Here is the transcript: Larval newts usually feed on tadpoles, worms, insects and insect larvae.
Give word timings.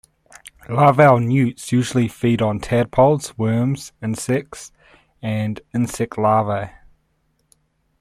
Larval 0.67 1.19
newts 1.19 1.71
usually 1.71 2.07
feed 2.07 2.41
on 2.41 2.59
tadpoles, 2.59 3.37
worms, 3.37 3.91
insects 4.01 4.71
and 5.21 5.61
insect 5.75 6.17
larvae. 6.17 6.71